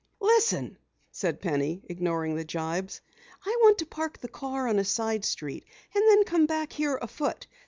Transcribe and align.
"Listen!" 0.21 0.79
said 1.11 1.41
Penny, 1.41 1.83
ignoring 1.87 2.33
the 2.35 2.43
jibes. 2.43 3.01
"I 3.45 3.55
want 3.61 3.77
to 3.77 3.85
park 3.85 4.17
the 4.17 4.29
car 4.29 4.67
on 4.67 4.79
a 4.79 4.83
side 4.83 5.23
street, 5.23 5.63
and 5.93 6.03
then 6.09 6.23
come 6.23 6.47
back 6.47 6.73
here 6.73 6.97
afoot. 6.99 7.45